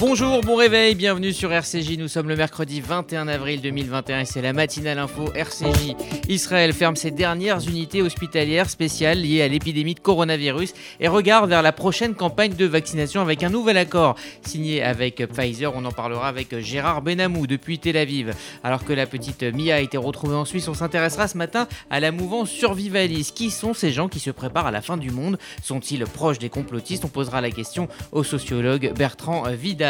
[0.00, 1.98] Bonjour, bon réveil, bienvenue sur RCJ.
[1.98, 5.96] Nous sommes le mercredi 21 avril 2021 et c'est la matinale info RCJ.
[6.28, 11.62] Israël ferme ses dernières unités hospitalières spéciales liées à l'épidémie de coronavirus et regarde vers
[11.62, 14.14] la prochaine campagne de vaccination avec un nouvel accord
[14.46, 15.72] signé avec Pfizer.
[15.74, 18.34] On en parlera avec Gérard Benamou depuis Tel Aviv.
[18.62, 21.98] Alors que la petite Mia a été retrouvée en Suisse, on s'intéressera ce matin à
[21.98, 23.36] la mouvance survivaliste.
[23.36, 25.40] Qui sont ces gens qui se préparent à la fin du monde?
[25.60, 27.04] Sont-ils proches des complotistes?
[27.04, 29.87] On posera la question au sociologue Bertrand Vidal.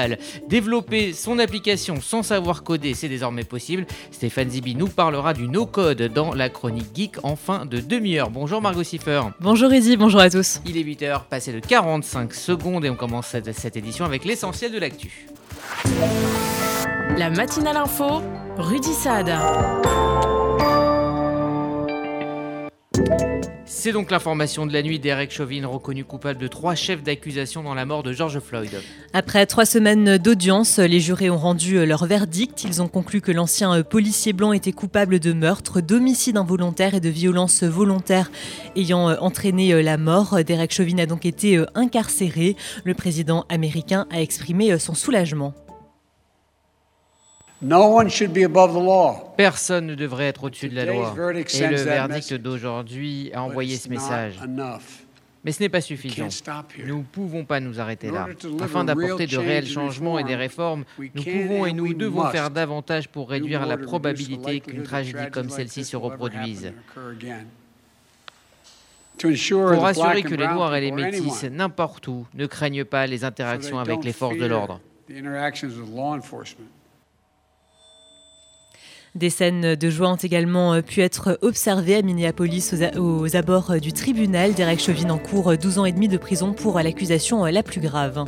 [0.48, 3.86] Développer son application sans savoir coder, c'est désormais possible.
[4.10, 8.30] Stéphane Zibi nous parlera du no-code dans la chronique geek en fin de demi-heure.
[8.30, 9.22] Bonjour Margot Siffer.
[9.40, 10.60] Bonjour Izzy, bonjour à tous.
[10.66, 14.72] Il est 8h, passé de 45 secondes et on commence cette, cette édition avec l'essentiel
[14.72, 15.26] de l'actu.
[17.16, 18.22] La matinale info,
[18.56, 19.28] Rudy Saad.
[23.80, 27.74] C'est donc l'information de la nuit d'Eric Chauvin, reconnu coupable de trois chefs d'accusation dans
[27.74, 28.72] la mort de George Floyd.
[29.12, 32.64] Après trois semaines d'audience, les jurés ont rendu leur verdict.
[32.64, 37.08] Ils ont conclu que l'ancien policier blanc était coupable de meurtre, d'homicide involontaire et de
[37.08, 38.32] violence volontaire
[38.74, 40.42] ayant entraîné la mort.
[40.44, 42.56] Derek Chauvin a donc été incarcéré.
[42.82, 45.54] Le président américain a exprimé son soulagement.
[49.36, 51.14] Personne ne devrait être au-dessus de la loi.
[51.54, 54.34] Et le verdict d'aujourd'hui a envoyé ce message.
[55.44, 56.28] Mais ce n'est pas suffisant.
[56.84, 58.28] Nous ne pouvons pas nous arrêter là.
[58.60, 63.08] Afin d'apporter de réels changements et des réformes, nous pouvons et nous devons faire davantage
[63.08, 66.72] pour réduire la probabilité qu'une tragédie comme celle-ci se reproduise.
[69.20, 73.80] Pour assurer que les Noirs et les Métis, n'importe où, ne craignent pas les interactions
[73.80, 74.80] avec les forces de l'ordre.
[79.14, 84.54] Des scènes de joie ont également pu être observées à Minneapolis aux, abords du tribunal.
[84.54, 88.24] Derek Chauvin en cours 12 ans et demi de prison pour l'accusation la plus grave.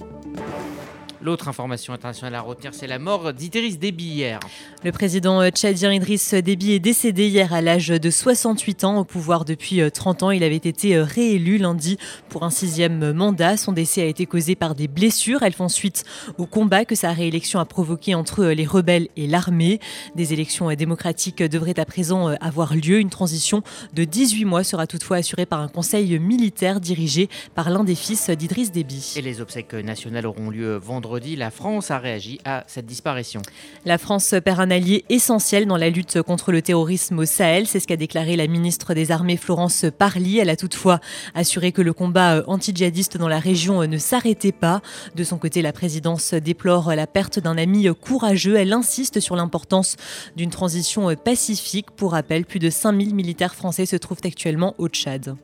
[1.23, 4.41] L'autre information internationale à retenir, c'est la mort d'Idriss Déby hier.
[4.83, 8.97] Le président tchadien Idriss Déby est décédé hier à l'âge de 68 ans.
[9.01, 11.99] Au pouvoir depuis 30 ans, il avait été réélu lundi
[12.31, 13.59] pour un sixième mandat.
[13.59, 15.43] Son décès a été causé par des blessures.
[15.43, 16.05] Elles font suite
[16.39, 19.79] au combat que sa réélection a provoqué entre les rebelles et l'armée.
[20.15, 22.99] Des élections démocratiques devraient à présent avoir lieu.
[22.99, 27.85] Une transition de 18 mois sera toutefois assurée par un conseil militaire dirigé par l'un
[27.85, 29.13] des fils d'Idriss Déby.
[29.17, 33.43] Et les obsèques nationales auront lieu vendredi la France a réagi à cette disparition.
[33.85, 37.67] La France perd un allié essentiel dans la lutte contre le terrorisme au Sahel.
[37.67, 40.39] C'est ce qu'a déclaré la ministre des Armées Florence Parly.
[40.39, 41.01] Elle a toutefois
[41.35, 44.83] assuré que le combat anti-djihadiste dans la région ne s'arrêtait pas.
[45.17, 48.57] De son côté, la présidence déplore la perte d'un ami courageux.
[48.57, 49.97] Elle insiste sur l'importance
[50.37, 51.91] d'une transition pacifique.
[51.91, 55.35] Pour rappel, plus de 5000 militaires français se trouvent actuellement au Tchad.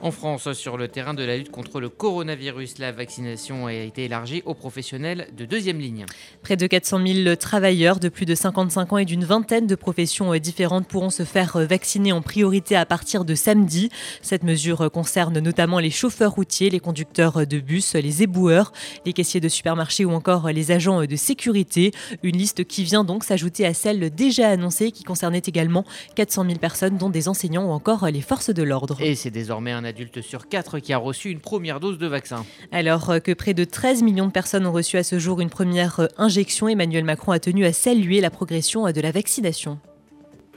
[0.00, 4.04] En France, sur le terrain de la lutte contre le coronavirus, la vaccination a été
[4.04, 6.06] élargie aux professionnels de deuxième ligne.
[6.40, 10.32] Près de 400 000 travailleurs de plus de 55 ans et d'une vingtaine de professions
[10.36, 13.90] différentes pourront se faire vacciner en priorité à partir de samedi.
[14.22, 18.72] Cette mesure concerne notamment les chauffeurs routiers, les conducteurs de bus, les éboueurs,
[19.04, 21.90] les caissiers de supermarchés ou encore les agents de sécurité.
[22.22, 25.84] Une liste qui vient donc s'ajouter à celle déjà annoncée qui concernait également
[26.14, 29.00] 400 000 personnes dont des enseignants ou encore les forces de l'ordre.
[29.00, 32.46] Et c'est désormais un adulte sur 4 qui a reçu une première dose de vaccin.
[32.70, 36.08] Alors que près de 13 millions de personnes ont reçu à ce jour une première
[36.16, 39.80] injection, Emmanuel Macron a tenu à saluer la progression de la vaccination.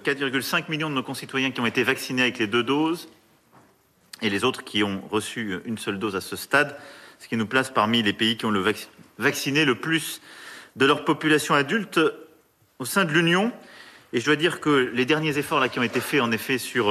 [0.03, 3.09] 4,5 millions de nos concitoyens qui ont été vaccinés avec les deux doses
[4.21, 6.77] et les autres qui ont reçu une seule dose à ce stade,
[7.19, 8.63] ce qui nous place parmi les pays qui ont le
[9.17, 10.21] vacciné le plus
[10.75, 11.99] de leur population adulte
[12.79, 13.51] au sein de l'Union.
[14.13, 16.57] Et je dois dire que les derniers efforts là, qui ont été faits en effet
[16.57, 16.89] sur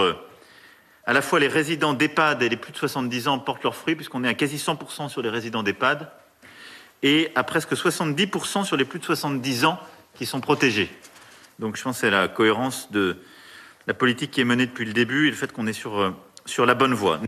[1.06, 3.94] à la fois les résidents d'EHPAD et les plus de 70 ans portent leurs fruits,
[3.96, 6.10] puisqu'on est à quasi 100% sur les résidents d'EHPAD,
[7.02, 9.78] et à presque 70% sur les plus de 70 ans
[10.14, 10.90] qui sont protégés.
[11.58, 13.16] Donc je pense que c'est la cohérence de
[13.86, 16.10] la politique qui est menée depuis le début et le fait qu'on est sur, euh,
[16.44, 17.20] sur la bonne voie.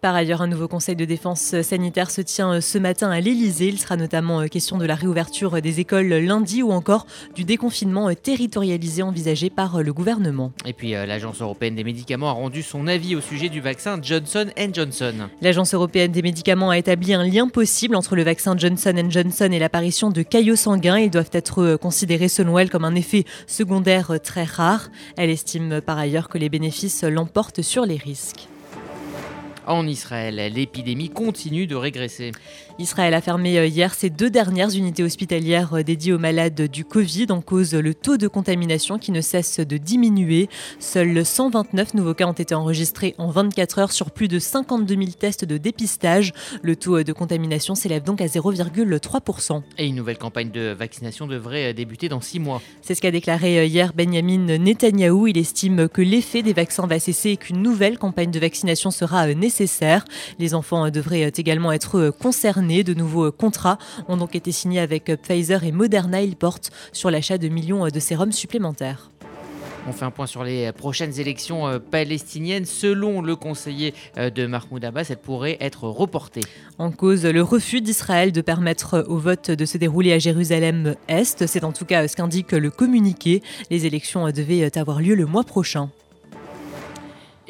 [0.00, 3.68] Par ailleurs, un nouveau conseil de défense sanitaire se tient euh, ce matin à l'Elysée.
[3.68, 8.08] Il sera notamment euh, question de la réouverture des écoles lundi ou encore du déconfinement
[8.08, 10.52] euh, territorialisé envisagé par le gouvernement.
[10.64, 14.46] Et puis l'Agence européenne des médicaments a rendu son avis au sujet du vaccin Johnson
[14.72, 15.12] Johnson.
[15.42, 19.58] L'Agence européenne des médicaments a établi un lien possible entre le vaccin Johnson Johnson et
[19.58, 20.98] l'apparition de caillots sanguins.
[20.98, 24.88] Ils doivent être considérés selon elle comme un effet secondaire très rare.
[25.18, 28.48] Elle estime par ailleurs que les bénéfices l'emportent sur les risques.
[29.70, 30.52] En Israël.
[30.54, 32.32] L'épidémie continue de régresser.
[32.78, 36.84] Israël a fermé euh, hier ses deux dernières unités hospitalières euh, dédiées aux malades du
[36.84, 40.48] Covid en cause le taux de contamination qui ne cesse de diminuer.
[40.78, 45.06] Seuls 129 nouveaux cas ont été enregistrés en 24 heures sur plus de 52 000
[45.18, 46.32] tests de dépistage.
[46.62, 49.62] Le taux euh, de contamination s'élève donc à 0,3%.
[49.78, 52.62] Et une nouvelle campagne de vaccination devrait débuter dans six mois.
[52.82, 55.28] C'est ce qu'a déclaré hier Benjamin Netanyahou.
[55.28, 59.26] Il estime que l'effet des vaccins va cesser et qu'une nouvelle campagne de vaccination sera
[59.34, 59.59] nécessaire.
[60.38, 62.84] Les enfants devraient également être concernés.
[62.84, 63.78] De nouveaux contrats
[64.08, 66.22] ont donc été signés avec Pfizer et Moderna.
[66.22, 69.10] Ils portent sur l'achat de millions de sérums supplémentaires.
[69.86, 72.66] On fait un point sur les prochaines élections euh, palestiniennes.
[72.66, 76.42] Selon le conseiller euh, de Mahmoud Abbas, elles pourraient être reportées.
[76.78, 81.46] En cause, le refus d'Israël de permettre au vote de se dérouler à Jérusalem-Est.
[81.46, 83.42] C'est en tout cas ce qu'indique le communiqué.
[83.70, 85.90] Les élections devaient avoir lieu le mois prochain.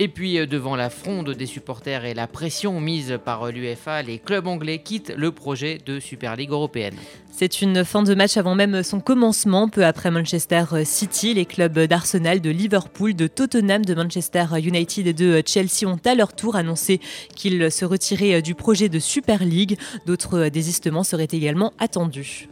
[0.02, 4.00] Et puis euh, devant la fronde des supporters et la pression mise par euh, l'UFA,
[4.00, 6.94] les clubs anglais quittent le projet de Super League européenne.
[7.31, 9.69] C'est une fin de match avant même son commencement.
[9.69, 15.12] Peu après Manchester City, les clubs d'Arsenal, de Liverpool, de Tottenham, de Manchester United et
[15.12, 16.99] de Chelsea ont à leur tour annoncé
[17.37, 19.79] qu'ils se retiraient du projet de Super League.
[20.06, 22.49] D'autres désistements seraient également attendus.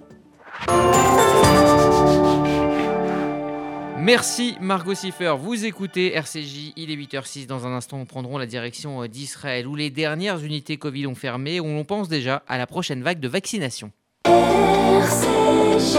[4.00, 5.34] Merci Margot Siffer.
[5.38, 7.46] Vous écoutez RCJ, il est 8h06.
[7.46, 11.16] Dans un instant, nous prendrons la direction euh, d'Israël où les dernières unités Covid ont
[11.16, 13.90] fermé, où l'on pense déjà à la prochaine vague de vaccination.
[14.24, 15.98] RCJ.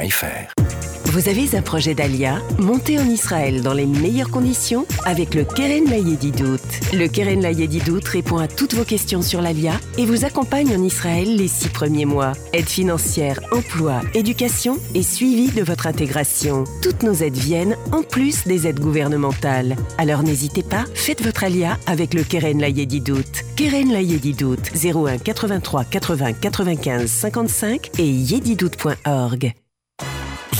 [1.05, 5.89] Vous avez un projet d'Alia Montez en Israël dans les meilleures conditions avec le Keren
[5.89, 6.57] Layedidout.
[6.93, 11.35] Le Keren Layedidout répond à toutes vos questions sur l'Alia et vous accompagne en Israël
[11.35, 12.31] les six premiers mois.
[12.53, 16.63] Aide financière, emploi, éducation et suivi de votre intégration.
[16.81, 19.75] Toutes nos aides viennent en plus des aides gouvernementales.
[19.99, 23.43] Alors n'hésitez pas, faites votre Alia avec le Keren Layedidout.
[23.55, 29.53] Keren Layedidout 01 83 80 95 55 et yedidout.org.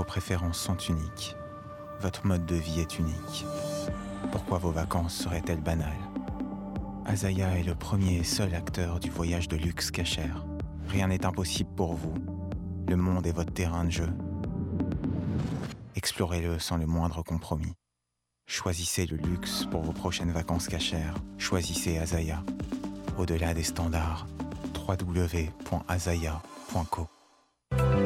[0.00, 1.36] Vos préférences sont uniques.
[2.00, 3.44] Votre mode de vie est unique.
[4.32, 5.92] Pourquoi vos vacances seraient-elles banales?
[7.04, 10.46] Azaya est le premier et seul acteur du voyage de luxe cachère.
[10.88, 12.14] Rien n'est impossible pour vous.
[12.88, 14.08] Le monde est votre terrain de jeu.
[15.96, 17.74] Explorez-le sans le moindre compromis.
[18.46, 21.16] Choisissez le luxe pour vos prochaines vacances cachères.
[21.36, 22.42] Choisissez Azaya.
[23.18, 24.26] Au-delà des standards,
[24.88, 25.50] www.azaya.co.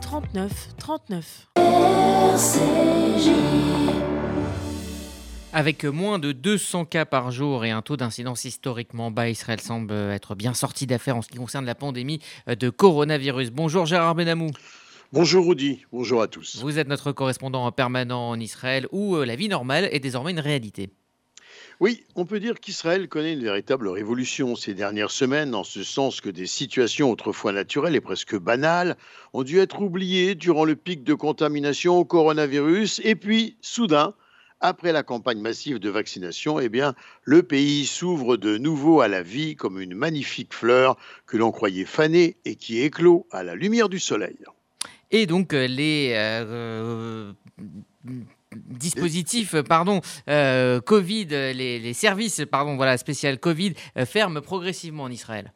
[0.00, 1.48] 39 39.
[5.52, 9.92] Avec moins de 200 cas par jour et un taux d'incidence historiquement bas, Israël semble
[9.92, 13.50] être bien sorti d'affaires en ce qui concerne la pandémie de coronavirus.
[13.50, 14.50] Bonjour Gérard Benamou.
[15.12, 16.60] Bonjour Rudy, bonjour à tous.
[16.62, 20.40] Vous êtes notre correspondant permanent en Israël où euh, la vie normale est désormais une
[20.40, 20.90] réalité.
[21.80, 26.20] Oui, on peut dire qu'Israël connaît une véritable révolution ces dernières semaines, en ce sens
[26.20, 28.98] que des situations autrefois naturelles et presque banales
[29.32, 34.12] ont dû être oubliées durant le pic de contamination au coronavirus, et puis, soudain,
[34.60, 36.94] après la campagne massive de vaccination, eh bien,
[37.24, 41.86] le pays s'ouvre de nouveau à la vie comme une magnifique fleur que l'on croyait
[41.86, 44.36] fanée et qui éclot à la lumière du soleil.
[45.10, 47.32] Et donc, euh, les euh,
[48.54, 50.00] dispositifs, pardon,
[50.84, 53.74] Covid, les, services, pardon, voilà, spécial Covid,
[54.06, 55.52] ferment progressivement en Israël.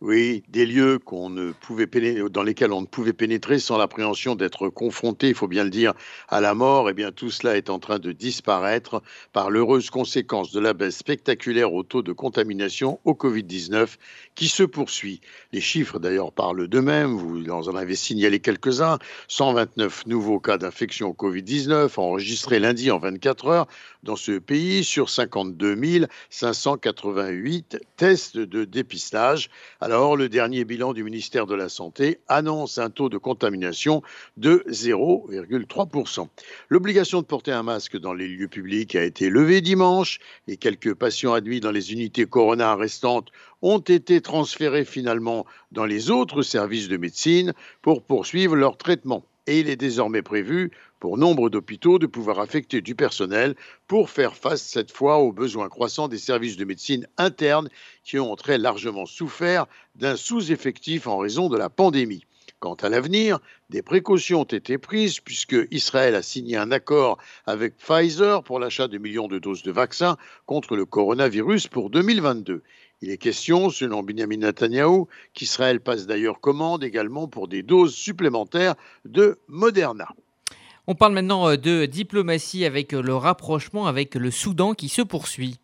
[0.00, 1.88] Oui, des lieux qu'on ne pouvait
[2.30, 5.92] dans lesquels on ne pouvait pénétrer sans l'appréhension d'être confronté, il faut bien le dire,
[6.28, 6.88] à la mort.
[6.88, 9.02] Eh bien, tout cela est en train de disparaître
[9.32, 13.96] par l'heureuse conséquence de la baisse spectaculaire au taux de contamination au Covid-19
[14.36, 15.20] qui se poursuit.
[15.52, 17.16] Les chiffres, d'ailleurs, parlent d'eux-mêmes.
[17.16, 19.00] Vous en avez signalé quelques-uns.
[19.26, 23.66] 129 nouveaux cas d'infection au Covid-19 enregistrés lundi en 24 heures
[24.04, 29.50] dans ce pays sur 52 588 tests de dépistage.
[29.88, 34.02] Alors, le dernier bilan du ministère de la Santé annonce un taux de contamination
[34.36, 36.28] de 0,3%.
[36.68, 40.18] L'obligation de porter un masque dans les lieux publics a été levée dimanche.
[40.46, 43.28] Les quelques patients admis dans les unités Corona restantes
[43.62, 49.24] ont été transférés finalement dans les autres services de médecine pour poursuivre leur traitement.
[49.48, 53.54] Et il est désormais prévu pour nombre d'hôpitaux de pouvoir affecter du personnel
[53.86, 57.70] pour faire face cette fois aux besoins croissants des services de médecine interne
[58.04, 59.64] qui ont très largement souffert
[59.94, 62.26] d'un sous-effectif en raison de la pandémie.
[62.60, 63.38] Quant à l'avenir,
[63.70, 68.86] des précautions ont été prises puisque Israël a signé un accord avec Pfizer pour l'achat
[68.86, 72.62] de millions de doses de vaccins contre le coronavirus pour 2022.
[73.00, 78.74] Il est question, selon Benjamin Netanyahu, qu'Israël passe d'ailleurs commande également pour des doses supplémentaires
[79.04, 80.08] de Moderna.
[80.88, 85.02] On parle maintenant euh, de diplomatie avec euh, le rapprochement avec le Soudan qui se
[85.02, 85.60] poursuit.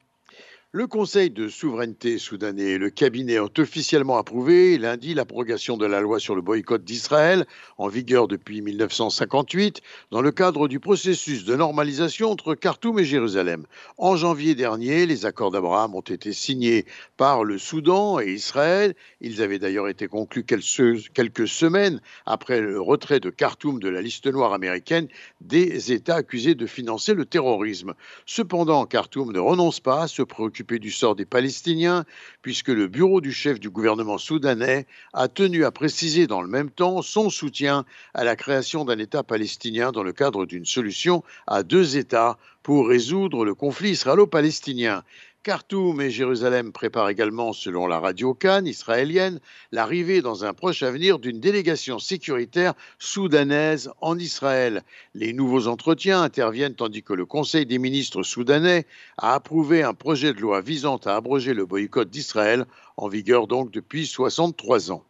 [0.76, 6.00] Le Conseil de souveraineté soudanais et le cabinet ont officiellement approuvé lundi l'abrogation de la
[6.00, 7.47] loi sur le boycott d'Israël,
[7.78, 13.66] en vigueur depuis 1958, dans le cadre du processus de normalisation entre Khartoum et Jérusalem.
[13.99, 18.97] En janvier dernier, les accords d'Abraham ont été signés par le Soudan et Israël.
[19.21, 24.26] Ils avaient d'ailleurs été conclus quelques semaines après le retrait de Khartoum de la liste
[24.26, 25.07] noire américaine
[25.40, 27.95] des États accusés de financer le terrorisme.
[28.26, 32.04] Cependant, Khartoum ne renonce pas à se préoccuper du sort des Palestiniens,
[32.42, 36.71] puisque le bureau du chef du gouvernement soudanais a tenu à préciser dans le même
[36.71, 41.62] temps son soutien à la création d'un État palestinien dans le cadre d'une solution à
[41.62, 45.04] deux États pour résoudre le conflit israélo-palestinien.
[45.45, 49.41] Khartoum et Jérusalem préparent également, selon la radio Cannes israélienne,
[49.73, 54.83] l'arrivée dans un proche avenir d'une délégation sécuritaire soudanaise en Israël.
[55.13, 58.87] Les nouveaux entretiens interviennent tandis que le Conseil des ministres soudanais
[59.19, 62.65] a approuvé un projet de loi visant à abroger le boycott d'Israël,
[62.97, 65.05] en vigueur donc depuis 63 ans.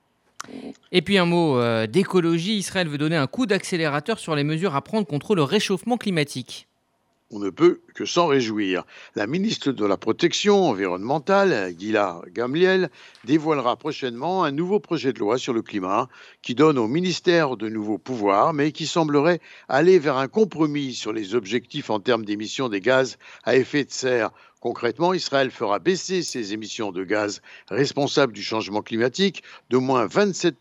[0.90, 4.74] Et puis un mot euh, d'écologie, Israël veut donner un coup d'accélérateur sur les mesures
[4.74, 6.66] à prendre contre le réchauffement climatique
[7.30, 8.84] on ne peut que s'en réjouir.
[9.14, 12.90] La ministre de la Protection environnementale, Gila Gamliel,
[13.24, 16.08] dévoilera prochainement un nouveau projet de loi sur le climat
[16.42, 21.12] qui donne au ministère de nouveaux pouvoirs, mais qui semblerait aller vers un compromis sur
[21.12, 24.30] les objectifs en termes d'émissions des gaz à effet de serre.
[24.60, 30.56] Concrètement, Israël fera baisser ses émissions de gaz responsables du changement climatique d'au moins 27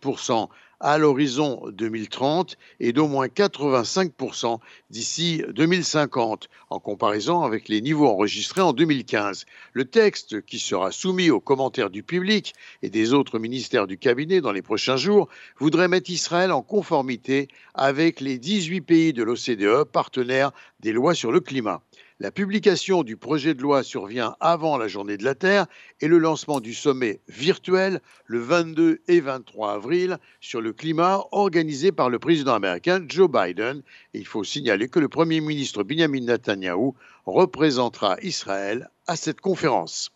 [0.83, 4.59] à l'horizon 2030 et d'au moins 85%
[4.89, 9.45] d'ici 2050, en comparaison avec les niveaux enregistrés en 2015.
[9.71, 14.41] Le texte, qui sera soumis aux commentaires du public et des autres ministères du cabinet
[14.41, 19.85] dans les prochains jours, voudrait mettre Israël en conformité avec les 18 pays de l'OCDE,
[19.85, 21.81] partenaires des lois sur le climat.
[22.23, 25.65] La publication du projet de loi survient avant la journée de la Terre
[25.99, 31.91] et le lancement du sommet virtuel le 22 et 23 avril sur le climat organisé
[31.91, 33.83] par le président américain Joe Biden.
[34.13, 36.93] il faut signaler que le Premier ministre Benjamin Netanyahu
[37.25, 40.09] représentera Israël à cette conférence.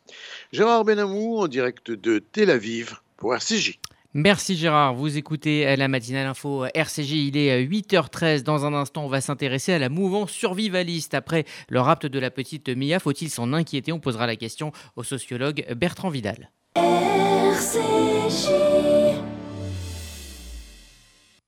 [0.54, 3.82] Gérard Benamou en direct de Tel Aviv pour RCJ.
[4.20, 8.42] Merci Gérard, vous écoutez la matinale info RCJ, il est 8h13.
[8.42, 11.14] Dans un instant, on va s'intéresser à la mouvance survivaliste.
[11.14, 13.92] Après le rapt de la petite Mia, faut-il s'en inquiéter?
[13.92, 16.50] On posera la question au sociologue Bertrand Vidal.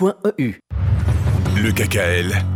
[0.00, 2.55] Le KKL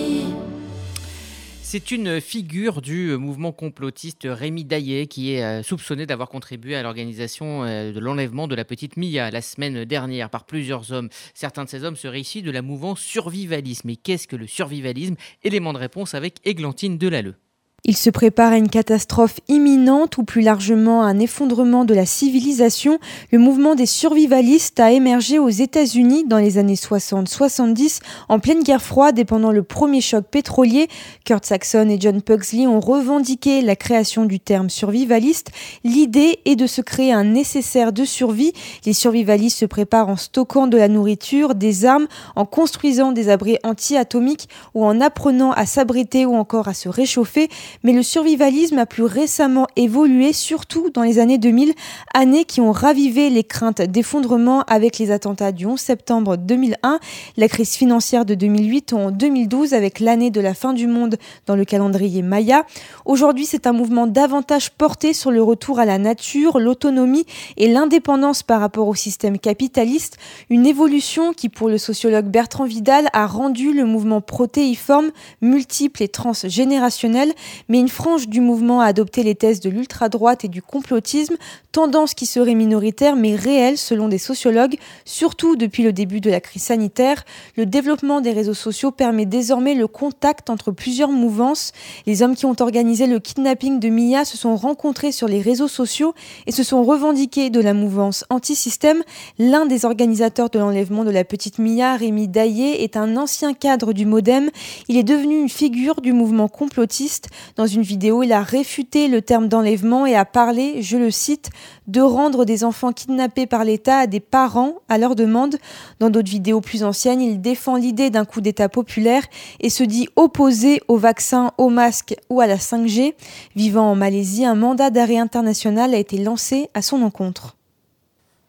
[1.71, 6.83] C'est une figure du mouvement complotiste Rémi Daillet qui est euh, soupçonné d'avoir contribué à
[6.83, 11.07] l'organisation euh, de l'enlèvement de la petite Mia la semaine dernière par plusieurs hommes.
[11.33, 13.87] Certains de ces hommes seraient issus de la mouvance survivalisme.
[13.87, 15.15] Mais qu'est-ce que le survivalisme?
[15.43, 17.35] Élément de réponse avec Églantine Delalleux.
[17.83, 22.05] Il se prépare à une catastrophe imminente ou plus largement à un effondrement de la
[22.05, 22.99] civilisation.
[23.31, 28.83] Le mouvement des survivalistes a émergé aux États-Unis dans les années 60-70 en pleine guerre
[28.83, 30.89] froide et pendant le premier choc pétrolier.
[31.25, 35.49] Kurt Saxon et John Pugsley ont revendiqué la création du terme survivaliste.
[35.83, 38.53] L'idée est de se créer un nécessaire de survie.
[38.85, 43.57] Les survivalistes se préparent en stockant de la nourriture, des armes, en construisant des abris
[43.63, 47.49] anti-atomiques ou en apprenant à s'abriter ou encore à se réchauffer
[47.83, 51.73] mais le survivalisme a plus récemment évolué, surtout dans les années 2000,
[52.13, 56.99] années qui ont ravivé les craintes d'effondrement avec les attentats du 11 septembre 2001,
[57.37, 61.17] la crise financière de 2008 ou en 2012 avec l'année de la fin du monde
[61.45, 62.65] dans le calendrier Maya.
[63.05, 67.25] Aujourd'hui, c'est un mouvement davantage porté sur le retour à la nature, l'autonomie
[67.57, 70.17] et l'indépendance par rapport au système capitaliste,
[70.49, 75.11] une évolution qui, pour le sociologue Bertrand Vidal, a rendu le mouvement protéiforme,
[75.41, 77.33] multiple et transgénérationnel
[77.71, 81.37] mais une frange du mouvement a adopté les thèses de l'ultra-droite et du complotisme,
[81.71, 84.75] tendance qui serait minoritaire mais réelle selon des sociologues,
[85.05, 87.23] surtout depuis le début de la crise sanitaire.
[87.55, 91.71] Le développement des réseaux sociaux permet désormais le contact entre plusieurs mouvances.
[92.05, 95.69] Les hommes qui ont organisé le kidnapping de Mia se sont rencontrés sur les réseaux
[95.69, 96.13] sociaux
[96.47, 99.01] et se sont revendiqués de la mouvance anti-système.
[99.39, 103.93] L'un des organisateurs de l'enlèvement de la petite Mia, Rémi Daillé, est un ancien cadre
[103.93, 104.49] du Modem.
[104.89, 107.29] Il est devenu une figure du mouvement complotiste.
[107.67, 111.49] Une vidéo, il a réfuté le terme d'enlèvement et a parlé, je le cite,
[111.87, 115.57] de rendre des enfants kidnappés par l'État à des parents à leur demande.
[115.99, 119.23] Dans d'autres vidéos plus anciennes, il défend l'idée d'un coup d'État populaire
[119.59, 123.13] et se dit opposé au vaccin, au masque ou à la 5G.
[123.55, 127.57] Vivant en Malaisie, un mandat d'arrêt international a été lancé à son encontre.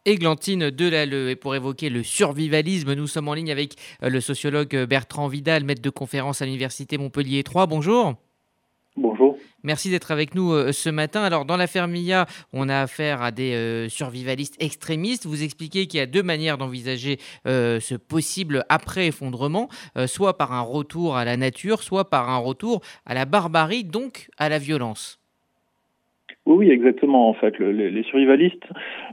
[0.04, 1.30] Églantine Delalleux.
[1.30, 5.64] Et pour évoquer le survivalisme, nous sommes en ligne avec euh, le sociologue Bertrand Vidal,
[5.64, 7.66] maître de conférence à l'Université Montpellier 3.
[7.66, 8.16] Bonjour.
[8.96, 9.38] Bonjour.
[9.62, 11.22] Merci d'être avec nous euh, ce matin.
[11.22, 15.24] Alors, dans l'affaire Mia, on a affaire à des euh, survivalistes extrémistes.
[15.24, 19.68] Vous expliquez qu'il y a deux manières d'envisager euh, ce possible après-effondrement,
[20.06, 24.28] soit par un retour à la nature, soit par un retour à la barbarie, donc
[24.36, 25.21] à la violence.
[26.44, 27.28] Oui, exactement.
[27.28, 28.66] En fait, les survivalistes,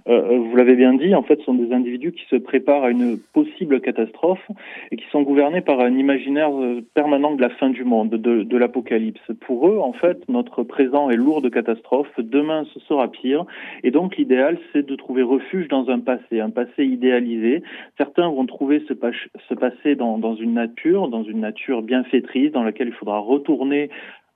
[0.08, 3.20] euh, vous l'avez bien dit, en fait, sont des individus qui se préparent à une
[3.20, 4.44] possible catastrophe
[4.92, 8.58] et qui sont gouvernés par un imaginaire euh, permanent de la fin du monde, de,
[8.58, 9.22] l'apocalypse.
[9.42, 12.12] Pour eux, en fait, notre présent est lourd de catastrophes.
[12.18, 13.46] Demain, ce sera pire.
[13.84, 17.62] Et donc, l'idéal, c'est de trouver refuge dans un passé, un passé idéalisé.
[18.00, 18.94] Certains vont trouver ce,
[19.54, 23.92] passé dans, une nature, dans une nature bienfaitrice, dans laquelle il faudra retourner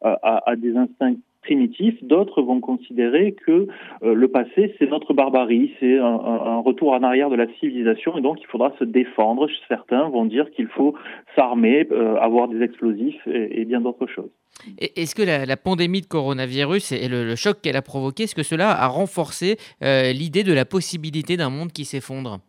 [0.06, 3.68] euh, à des instincts primitifs, d'autres vont considérer que
[4.04, 8.22] euh, le passé, c'est notre barbarie, c'est un, retour en arrière de la civilisation, et
[8.22, 9.48] donc il faudra se défendre.
[9.68, 10.96] Certains vont dire qu'il faut
[11.36, 14.30] s'armer, euh, avoir des explosifs et, bien d'autres choses.
[14.78, 18.70] Est-ce que la, pandémie de coronavirus et le, choc qu'elle a provoqué, est-ce que cela
[18.72, 22.40] a renforcé euh, l'idée de la possibilité d'un monde qui s'effondre?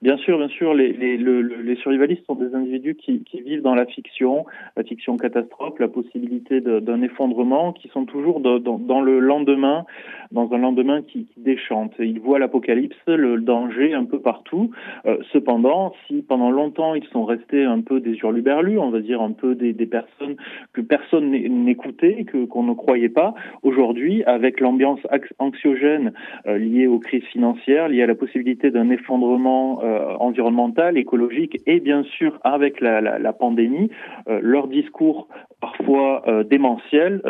[0.00, 3.74] Bien sûr, bien sûr, les, les, les survivalistes sont des individus qui, qui, vivent dans
[3.74, 9.18] la fiction, la fiction catastrophe, la possibilité d'un effondrement, qui sont toujours dans, dans, le
[9.18, 9.84] lendemain,
[10.30, 11.94] dans un lendemain qui, qui déchante.
[11.98, 14.70] Ils voient l'apocalypse, le danger un peu partout.
[15.06, 19.20] Euh, cependant, si pendant longtemps ils sont restés un peu des hurluberlus, on va dire
[19.20, 20.36] un peu des, des personnes
[20.74, 23.34] que personne n'écoutait, que qu'on ne croyait pas,
[23.64, 25.00] aujourd'hui, avec l'ambiance
[25.40, 26.12] anxiogène
[26.46, 29.87] euh, liée aux crises financières, liée à la possibilité d'un effondrement euh,
[30.18, 33.90] environnemental, écologique et bien sûr avec la, pandémie,
[34.28, 35.28] euh, leurs discours
[35.60, 37.22] parfois euh, démentiels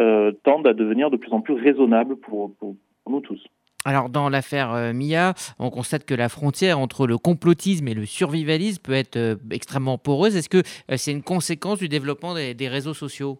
[0.44, 2.52] tendent à devenir de plus en plus raisonnables pour,
[3.08, 3.42] nous tous.
[3.84, 8.82] Alors dans l'affaire Mia, on constate que la frontière entre le complotisme et le survivalisme
[8.82, 10.36] peut être extrêmement poreuse.
[10.36, 10.62] Est-ce que
[10.96, 13.38] c'est une conséquence du développement des réseaux sociaux?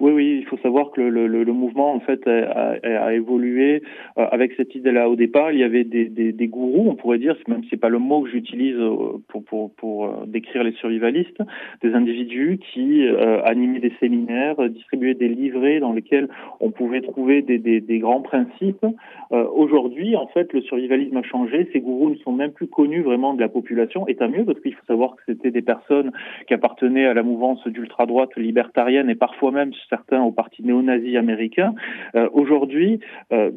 [0.00, 3.82] Oui, oui, il faut savoir que le, le, le mouvement en fait a, a, évolué
[4.16, 5.10] euh, avec cette idée-là.
[5.10, 7.80] Au départ, il y avait des, des, des gourous, on pourrait dire, même si c'est
[7.80, 11.42] pas le mot que j'utilise euh, pour, pour, pour euh, décrire les survivalistes,
[11.82, 13.08] des individus qui
[13.44, 16.28] animaient des séminaires, distribuaient des livrets dans lesquels
[16.60, 18.84] on pouvait trouver des, des, grands principes.
[19.30, 21.68] Aujourd'hui, en fait, le survivalisme a changé.
[21.72, 24.60] Ces gourous ne sont même plus connus vraiment de la population, et tant mieux parce
[24.60, 26.12] qu'il faut savoir que c'était des personnes
[26.46, 31.16] qui appartenaient à la mouvance d'ultra droite libertarienne et parfois même certains au parti néo-nazi
[31.16, 31.74] américain.
[32.14, 33.00] Euh, aujourd'hui,
[33.32, 33.50] euh,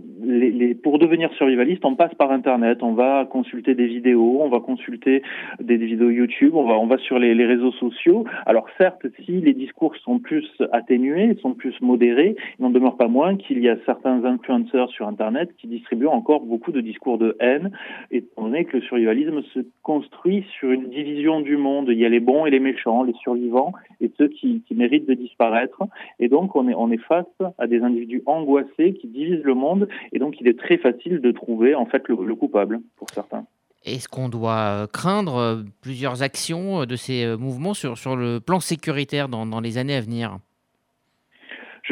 [0.84, 5.24] pour devenir survivaliste, on passe par Internet, on va consulter des vidéos, on va consulter
[5.60, 8.26] des, vidéos YouTube, on va, on sur les, réseaux sociaux.
[8.46, 13.08] Alors certes, si les discours sont plus atténués, sont plus modérés, il n'en demeure pas
[13.08, 17.36] moins qu'il y a certains influenceurs sur Internet qui distribuent encore beaucoup de discours de
[17.40, 17.72] haine,
[18.12, 21.88] étant donné que le survivalisme se construit sur une division du monde.
[21.90, 25.14] Il y a les bons et les méchants, les survivants et ceux qui méritent de
[25.14, 25.84] disparaître.
[26.22, 27.26] Et donc, on est, face
[27.58, 29.90] à des individus angoissés qui divisent le monde.
[30.14, 33.46] Et donc, il est très facile de trouver, en fait, le, coupable pour certains.
[33.84, 38.60] Est-ce qu'on doit euh, craindre euh, plusieurs actions euh, de ces mouvements sur, le plan
[38.60, 40.38] sécuritaire dans les années à venir?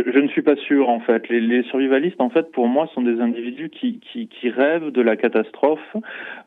[0.06, 1.28] Je, ne suis pas sûr en fait.
[1.30, 5.96] Les, survivalistes en fait pour moi sont des individus qui, qui, rêvent de la catastrophe,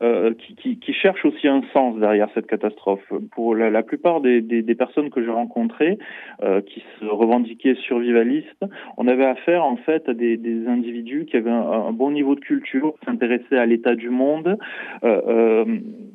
[0.01, 3.03] euh, qui, qui, cherchent aussi un sens derrière cette catastrophe.
[3.31, 5.97] Pour la, plupart des, des, personnes que j'ai rencontrées
[6.41, 8.65] euh, qui se revendiquaient survivalistes,
[8.97, 12.39] on avait affaire en fait à des, des individus qui avaient un, bon niveau de
[12.39, 14.57] culture, qui s'intéressaient à l'état du monde,
[15.03, 15.65] euh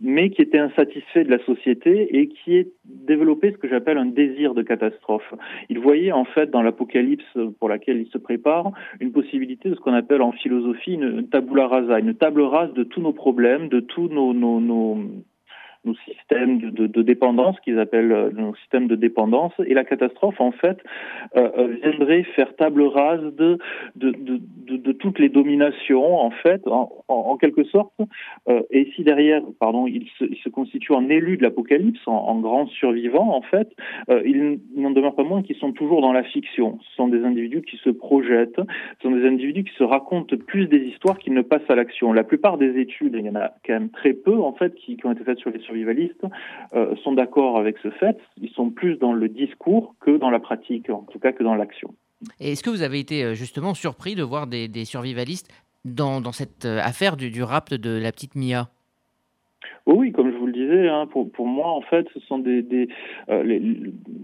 [0.01, 4.55] mais qui étaient insatisfaits de la société et qui développaient ce que j'appelle un désir
[4.55, 5.35] de catastrophe.
[5.69, 7.28] Ils voyaient en fait dans l'apocalypse
[7.59, 11.67] pour laquelle il se prépare, une possibilité de ce qu'on appelle en philosophie une, tabula
[11.67, 14.99] rasa, une table rase de tous nos problèmes, de tous nos, nos, nos
[15.89, 20.53] nos systèmes de, dépendance, qu'ils appellent euh, nos systèmes de dépendance, et la catastrophe, en
[20.53, 20.79] fait,
[21.37, 23.59] euh, euh viendrait faire table rase de,
[23.97, 24.13] de,
[24.69, 27.93] de, toutes les dominations, en fait, en, quelque sorte.
[28.71, 30.49] Et si derrière, pardon, il se, il se
[30.93, 33.69] en élu de l'apocalypse, en, en, grand survivant, en fait,
[34.11, 36.79] euh, il n'en demeure pas moins qu'ils sont toujours dans la fiction.
[36.83, 40.67] Ce sont des individus qui se projettent, ce sont des individus qui se racontent plus
[40.67, 42.13] des histoires qu'ils ne passent à l'action.
[42.13, 44.97] La plupart des études, il y en a quand même très peu, en fait, qui,
[44.97, 46.25] qui ont été faites sur les survivalistes
[46.75, 48.19] euh, sont d'accord avec ce fait.
[48.41, 51.55] Ils sont plus dans le discours que dans la pratique, en tout cas que dans
[51.55, 51.95] l'action.
[52.41, 55.51] Est-ce que vous avez été euh, justement surpris de voir des, survivalistes
[55.85, 58.69] dans, cette euh, affaire du, du rapt de la petite Mia?
[59.87, 60.38] Oui, comme je
[60.71, 62.89] hein, pour, moi, en fait, ce sont des,
[63.29, 63.59] euh,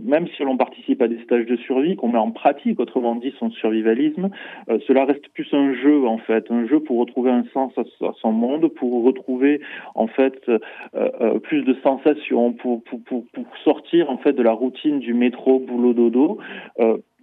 [0.04, 3.34] même si l'on participe à des stages de survie, qu'on met en pratique, autrement dit,
[3.38, 4.30] son survivalisme,
[4.68, 7.84] euh, cela reste plus un jeu, en fait, un jeu pour retrouver un sens à,
[8.20, 9.60] son monde, pour retrouver,
[9.94, 14.52] en fait, euh, plus de sensations, pour, pour, pour, pour, sortir, en fait, de la
[14.52, 16.38] routine du métro, boulot, dodo.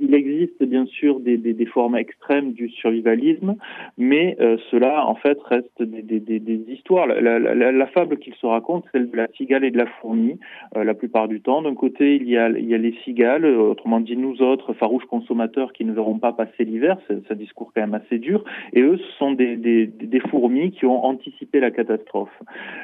[0.01, 3.55] Euh, il existe bien sûr des, des, formes extrêmes du survivalisme,
[3.97, 7.07] mais euh, cela en fait reste des, histoires.
[7.07, 10.39] La, fable qu'il se raconte, celle de la cigale et de la fourmi,
[10.75, 11.61] euh, la plupart du temps.
[11.61, 15.93] D'un côté, il y, a, les cigales, autrement dit nous autres, farouches consommateurs qui ne
[15.93, 19.31] verront pas passer l'hiver, c'est un discours quand même assez dur, et eux, ce sont
[19.31, 19.89] des,
[20.29, 22.29] fourmis qui ont anticipé la catastrophe.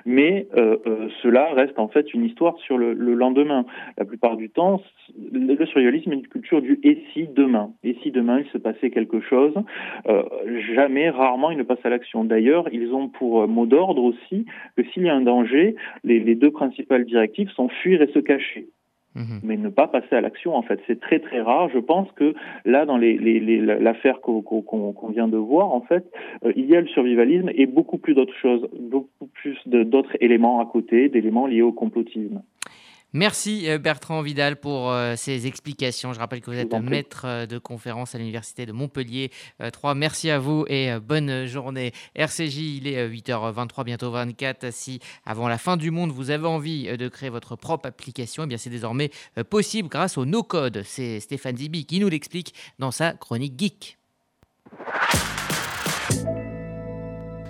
[0.05, 3.65] Mais euh, euh, cela reste en fait une histoire sur le, le lendemain.
[3.97, 4.81] La plupart du temps,
[5.31, 8.89] le survivalisme est une culture du et si demain, et si demain il se passait
[8.89, 9.53] quelque chose,
[10.07, 10.23] euh,
[10.75, 12.23] jamais, rarement ils ne passent à l'action.
[12.23, 16.35] D'ailleurs, ils ont pour mot d'ordre aussi que s'il y a un danger, les, les,
[16.35, 18.67] deux principales directives sont fuir et se cacher.
[19.15, 19.39] Mhm.
[19.43, 21.69] Mais ne pas passer à l'action, en fait, c'est très très rare.
[21.73, 26.05] Je pense que là, dans l'affaire les, les, qu'on vient de voir, en fait,
[26.45, 30.59] euh, il y a le survivalisme et beaucoup plus d'autres choses, beaucoup plus d'autres éléments
[30.59, 32.43] à côté, d'éléments liés au complotisme.
[33.17, 36.13] Merci euh, Bertrand Vidal pour euh, ces explications.
[36.13, 39.31] Je rappelle que vous êtes maître euh, de conférence à l'Université de Montpellier
[39.73, 39.95] 3.
[39.95, 41.93] Merci à vous et bonne journée.
[42.13, 44.71] RCJ, il est 8h23, bientôt 24.
[44.71, 48.47] Si avant la fin du monde, vous avez envie de créer votre propre application, eh
[48.47, 49.09] bien c'est désormais
[49.49, 50.83] possible grâce au no-code.
[50.85, 53.97] C'est Stéphane Zibi qui nous l'explique dans sa chronique geek.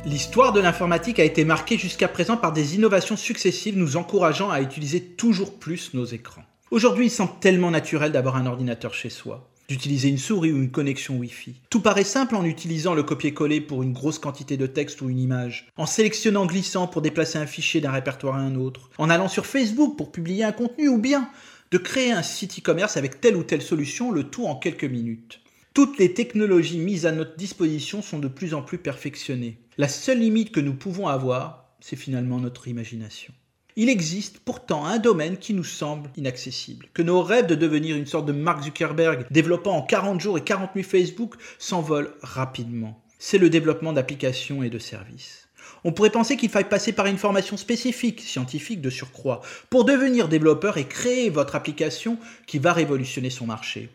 [0.08, 4.62] L'histoire de l'informatique a été marquée jusqu'à présent par des innovations successives nous encourageant à
[4.62, 6.46] utiliser toujours plus nos écrans.
[6.72, 10.72] Aujourd'hui, il semble tellement naturel d'avoir un ordinateur chez soi, d'utiliser une souris ou une
[10.72, 11.56] connexion Wi-Fi.
[11.70, 15.20] Tout paraît simple en utilisant le copier-coller pour une grosse quantité de texte ou une
[15.20, 19.28] image, en sélectionnant glissant pour déplacer un fichier d'un répertoire à un autre, en allant
[19.28, 21.30] sur Facebook pour publier un contenu ou bien
[21.72, 25.42] de créer un site e-commerce avec telle ou telle solution, le tout en quelques minutes.
[25.74, 29.58] Toutes les technologies mises à notre disposition sont de plus en plus perfectionnées.
[29.80, 33.32] La seule limite que nous pouvons avoir, c'est finalement notre imagination.
[33.76, 38.08] Il existe pourtant un domaine qui nous semble inaccessible, que nos rêves de devenir une
[38.08, 43.00] sorte de Mark Zuckerberg développant en 40 jours et 40 nuits Facebook s'envolent rapidement.
[43.20, 45.48] C'est le développement d'applications et de services.
[45.84, 50.28] On pourrait penser qu'il faille passer par une formation spécifique, scientifique de surcroît, pour devenir
[50.28, 53.92] développeur et créer votre application qui va révolutionner son marché.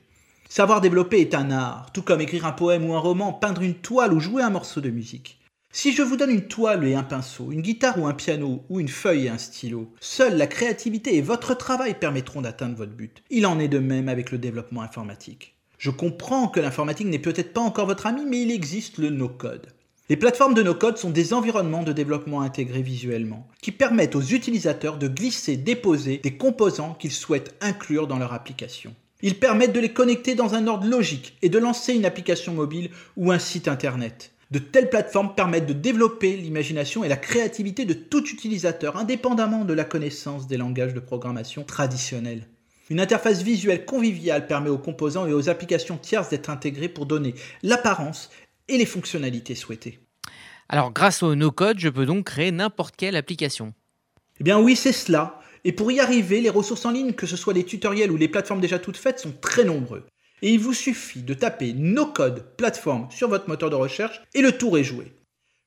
[0.48, 3.74] Savoir développer est un art, tout comme écrire un poème ou un roman, peindre une
[3.74, 5.40] toile ou jouer un morceau de musique.
[5.74, 8.78] Si je vous donne une toile et un pinceau, une guitare ou un piano, ou
[8.78, 13.22] une feuille et un stylo, seule la créativité et votre travail permettront d'atteindre votre but.
[13.30, 15.54] Il en est de même avec le développement informatique.
[15.78, 19.68] Je comprends que l'informatique n'est peut-être pas encore votre ami, mais il existe le no-code.
[20.10, 24.98] Les plateformes de no-code sont des environnements de développement intégrés visuellement, qui permettent aux utilisateurs
[24.98, 28.94] de glisser, déposer des composants qu'ils souhaitent inclure dans leur application.
[29.22, 32.90] Ils permettent de les connecter dans un ordre logique et de lancer une application mobile
[33.16, 34.32] ou un site internet.
[34.52, 39.72] De telles plateformes permettent de développer l'imagination et la créativité de tout utilisateur, indépendamment de
[39.72, 42.46] la connaissance des langages de programmation traditionnels.
[42.90, 47.34] Une interface visuelle conviviale permet aux composants et aux applications tierces d'être intégrés pour donner
[47.62, 48.28] l'apparence
[48.68, 50.00] et les fonctionnalités souhaitées.
[50.68, 53.72] Alors grâce au no-code, je peux donc créer n'importe quelle application.
[54.38, 55.40] Eh bien oui, c'est cela.
[55.64, 58.28] Et pour y arriver, les ressources en ligne, que ce soit les tutoriels ou les
[58.28, 60.04] plateformes déjà toutes faites, sont très nombreux
[60.42, 64.52] et il vous suffit de taper no-code plateforme sur votre moteur de recherche et le
[64.52, 65.12] tour est joué.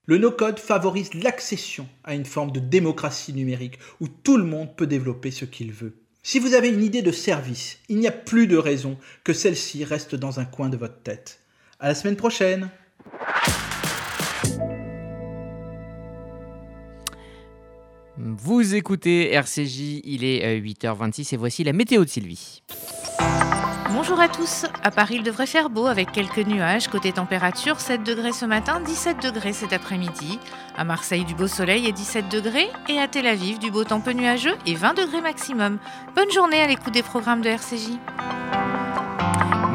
[0.05, 4.85] Le no-code favorise l'accession à une forme de démocratie numérique où tout le monde peut
[4.85, 5.95] développer ce qu'il veut.
[6.21, 9.83] Si vous avez une idée de service, il n'y a plus de raison que celle-ci
[9.83, 11.39] reste dans un coin de votre tête.
[11.79, 12.69] À la semaine prochaine!
[18.17, 22.61] Vous écoutez RCJ, il est 8h26 et voici la météo de Sylvie.
[24.07, 24.67] Bonjour à tous.
[24.83, 26.89] À Paris, il devrait faire beau avec quelques nuages.
[26.89, 30.39] Côté température, 7 degrés ce matin, 17 degrés cet après-midi.
[30.77, 32.69] À Marseille, du beau soleil et 17 degrés.
[32.87, 35.79] Et à Tel Aviv, du beau temps peu nuageux et 20 degrés maximum.
[36.15, 37.97] Bonne journée à l'écoute des programmes de RCJ.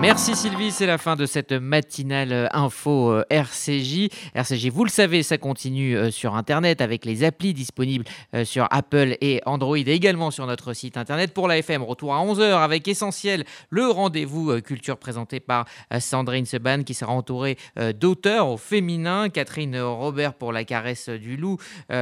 [0.01, 4.09] Merci Sylvie, c'est la fin de cette matinale euh, info euh, RCJ.
[4.35, 8.07] RCJ, vous le savez, ça continue euh, sur Internet avec les applis disponibles
[8.45, 11.35] sur Apple et Android et également sur notre site Internet.
[11.35, 15.67] Pour la FM, retour à 11h avec Essentiel, le rendez-vous culture présenté par
[15.99, 17.59] Sandrine Seban qui sera entourée
[17.95, 19.29] d'auteurs au féminin.
[19.29, 21.59] Catherine Robert pour La caresse du loup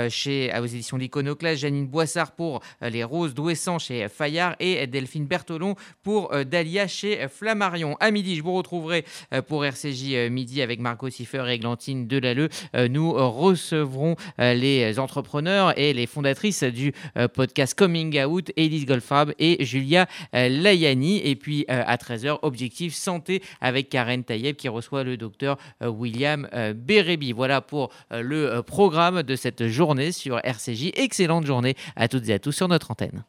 [0.09, 1.63] chez, aux éditions L'Iconoclaste.
[1.63, 7.88] Janine Boissard pour Les roses d'Ouessant chez Fayard et Delphine Bertolon pour Dahlia chez Flammarion.
[8.01, 12.07] À midi, je vous retrouverai euh, pour RCJ euh, midi avec Marco Siffer et Glantine
[12.07, 12.49] Delalleux.
[12.75, 16.93] Euh, nous recevrons les entrepreneurs et les fondatrices du
[17.35, 21.21] podcast Coming Out, Elise Goldfarb et Julia Layani.
[21.25, 27.33] Et puis à 13h, Objectif Santé avec Karen Tayeb qui reçoit le docteur William Bérébi.
[27.33, 30.93] Voilà pour le programme de cette journée sur RCJ.
[30.95, 33.25] Excellente journée à toutes et à tous sur notre antenne.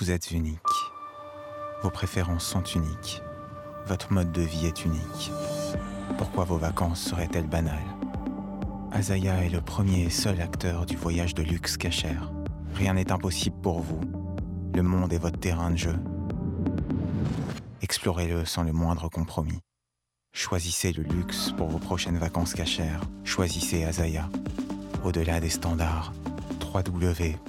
[0.00, 0.60] Vous êtes unique.
[1.82, 3.20] Vos préférences sont uniques.
[3.86, 5.32] Votre mode de vie est unique.
[6.16, 7.82] Pourquoi vos vacances seraient-elles banales?
[8.92, 12.30] Azaya est le premier et seul acteur du voyage de luxe cachère.
[12.74, 14.00] Rien n'est impossible pour vous.
[14.72, 15.96] Le monde est votre terrain de jeu.
[17.82, 19.58] Explorez-le sans le moindre compromis.
[20.32, 23.00] Choisissez le luxe pour vos prochaines vacances cachères.
[23.24, 24.28] Choisissez Azaya.
[25.02, 26.12] Au-delà des standards,
[26.72, 27.48] www.azaya.co.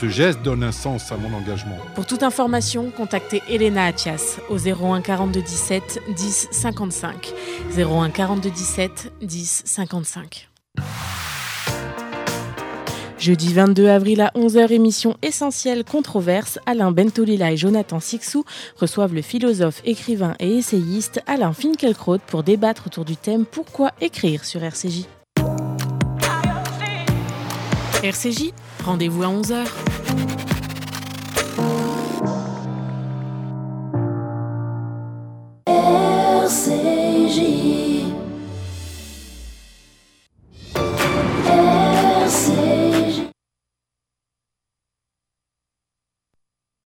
[0.00, 1.76] Ce geste donne un sens à mon engagement.
[1.94, 7.32] Pour toute information, contactez Elena Atias au 01 42 17 10 55.
[7.76, 10.48] 01 42 17 10 55.
[13.18, 16.58] Jeudi 22 avril à 11h, émission essentielle controverse.
[16.66, 18.44] Alain Bentolila et Jonathan Sixou
[18.76, 24.44] reçoivent le philosophe, écrivain et essayiste Alain Finkielkraut pour débattre autour du thème Pourquoi écrire?
[24.44, 25.06] sur RCJ
[28.02, 28.52] RCJ,
[28.84, 29.64] Rendez-vous à 11h.
[36.44, 37.93] RCJ